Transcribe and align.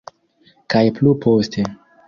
Kaj 0.75 0.81
plu 0.97 1.15
poste. 1.27 1.71